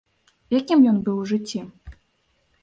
Якім 0.59 0.79
ён 0.93 0.97
быў 1.09 1.19
у 1.25 1.27
жыцці? 1.33 1.61